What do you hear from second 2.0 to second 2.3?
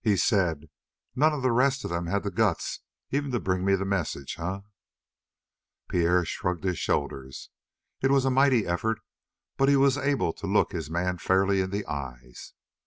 had the